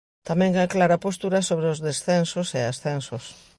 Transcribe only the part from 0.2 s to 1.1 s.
Tamén é clara a